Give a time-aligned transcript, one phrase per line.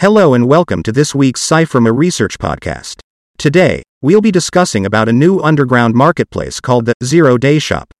[0.00, 3.00] Hello and welcome to this week's CYFIRMA Research Podcast.
[3.36, 7.92] Today, we'll be discussing about a new underground marketplace called the Zero Day Shop.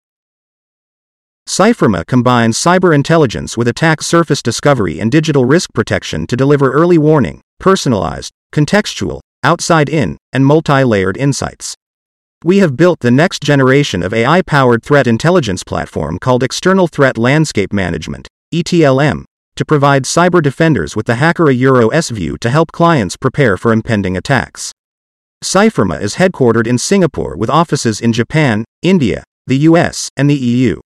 [1.46, 6.96] CYFIRMA combines cyber intelligence with attack surface discovery and digital risk protection to deliver early
[6.96, 11.74] warning, personalized, contextual, outside in, and multi layered insights.
[12.42, 17.18] We have built the next generation of AI powered threat intelligence platform called External Threat
[17.18, 19.26] Landscape Management, ETLM,
[19.60, 23.74] to provide cyber defenders with the Hackera Euro S view to help clients prepare for
[23.74, 24.72] impending attacks.
[25.44, 30.80] CYFIRMA is headquartered in Singapore with offices in Japan, India, the US, and the EU.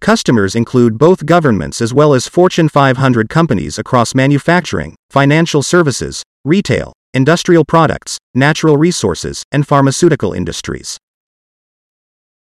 [0.00, 6.92] Customers include both governments as well as Fortune 500 companies across manufacturing, financial services, retail,
[7.14, 10.98] industrial products, natural resources, and pharmaceutical industries.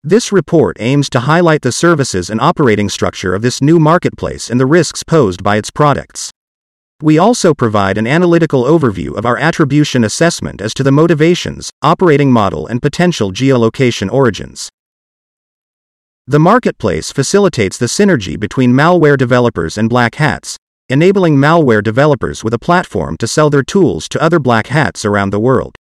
[0.04, 4.58] This report aims to highlight the services and operating structure of this new marketplace and
[4.58, 6.32] the risks posed by its products.
[7.02, 12.32] We also provide an analytical overview of our attribution assessment as to the motivations, operating
[12.32, 14.70] model, and potential geolocation origins.
[16.28, 20.56] The marketplace facilitates the synergy between malware developers and black hats,
[20.88, 25.32] enabling malware developers with a platform to sell their tools to other black hats around
[25.32, 25.76] the world.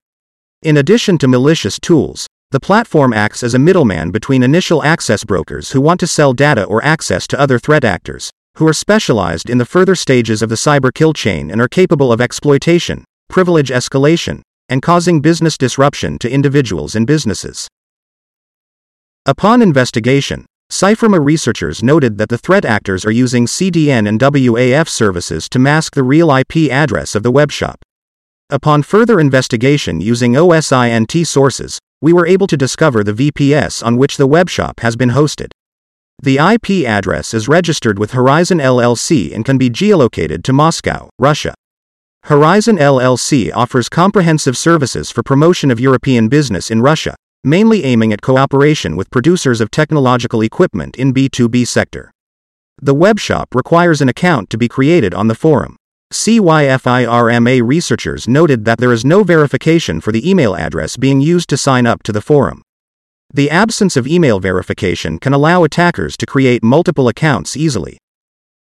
[0.61, 5.73] In addition to malicious tools, the platform acts as a middleman between initial access brokers
[5.73, 9.59] who want to sell data or access to other threat actors, who are specialized in
[9.59, 14.41] the further stages of the cyber kill chain and are capable of exploitation, privilege escalation,
[14.71, 17.69] and causing business disruption to individuals and businesses.
[19.27, 25.51] Upon investigation, CYFIRMA researchers noted that the threat actors are using CDN and WAF services
[25.51, 27.77] to mask the real IP address of the webshop.
[28.49, 34.17] Upon further investigation using OSINT sources, we were able to discover the VPS on which
[34.17, 35.49] the webshop has been hosted.
[36.23, 41.55] The IP address is registered with Horizon LLC and can be geolocated to Moscow, Russia.
[42.25, 48.21] Horizon LLC offers comprehensive services for promotion of European business in Russia, mainly aiming at
[48.21, 52.11] cooperation with producers of technological equipment in B2B sector.
[52.81, 55.77] The webshop requires an account to be created on the forum.
[56.13, 61.57] CYFIRMA researchers noted that there is no verification for the email address being used to
[61.57, 62.63] sign up to the forum.
[63.33, 67.99] The absence of email verification can allow attackers to create multiple accounts easily.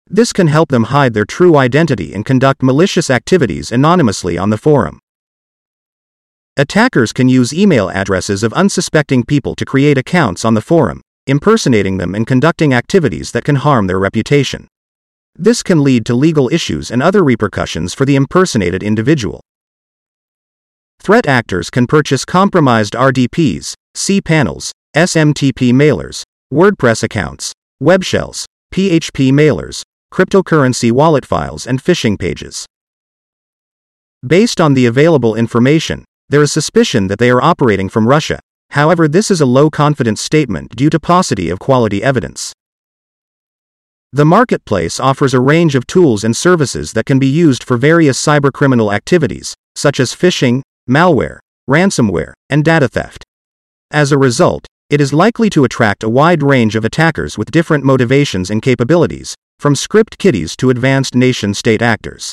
[0.06, 4.58] This can help them hide their true identity and conduct malicious activities anonymously on the
[4.58, 5.00] forum.
[6.58, 11.96] Attackers can use email addresses of unsuspecting people to create accounts on the forum, impersonating
[11.96, 14.68] them and conducting activities that can harm their reputation.
[15.40, 19.40] This can lead to legal issues and other repercussions for the impersonated individual.
[21.00, 29.82] Threat actors can purchase compromised RDPs, cPanels, SMTP mailers, WordPress accounts, web shells, PHP mailers,
[30.12, 32.66] cryptocurrency wallet files, and phishing pages.
[34.26, 38.40] Based on the available information, there is suspicion that they are operating from Russia.
[38.70, 42.52] However, this is a low confidence statement due to paucity of quality evidence.
[44.12, 48.18] The marketplace offers a range of tools and services that can be used for various
[48.18, 53.26] cybercriminal activities, such as phishing, malware, ransomware, and data theft.
[53.90, 57.84] As a result, it is likely to attract a wide range of attackers with different
[57.84, 62.32] motivations and capabilities, from script kiddies to advanced nation state actors.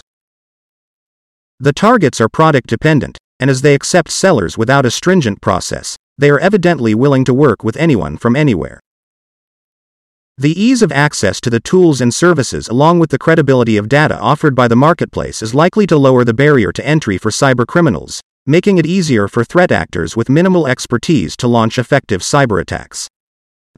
[1.60, 6.30] The targets are product dependent, and as they accept sellers without a stringent process, they
[6.30, 8.80] are evidently willing to work with anyone from anywhere.
[10.38, 14.20] The ease of access to the tools and services along with the credibility of data
[14.20, 18.78] offered by the marketplace is likely to lower the barrier to entry for cybercriminals, making
[18.78, 23.08] it easier for threat actors with minimal expertise to launch effective cyber attacks.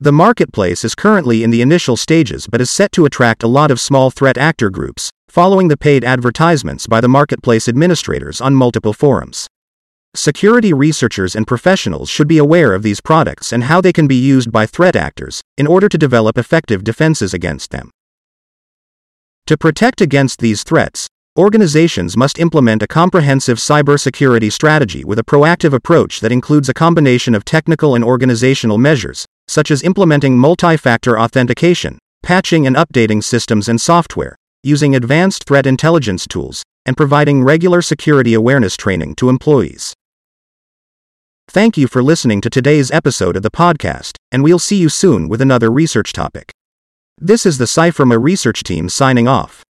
[0.01, 3.69] The marketplace is currently in the initial stages but is set to attract a lot
[3.69, 8.93] of small threat actor groups, following the paid advertisements by the marketplace administrators on multiple
[8.93, 9.47] forums.
[10.17, 14.15] Security researchers and professionals should be aware of these products and how they can be
[14.15, 17.91] used by threat actors in order to develop effective defenses against them.
[19.45, 21.07] To protect against these threats,
[21.37, 27.35] organizations must implement a comprehensive cybersecurity strategy with a proactive approach that includes a combination
[27.35, 33.69] of technical and organizational measures, such as implementing multi factor authentication, patching and updating systems
[33.69, 39.93] and software, using advanced threat intelligence tools, and providing regular security awareness training to employees.
[41.49, 45.29] Thank you for listening to today's episode of the podcast, and we'll see you soon
[45.29, 46.51] with another research topic.
[47.17, 49.63] This is the CYFIRMA research team signing off.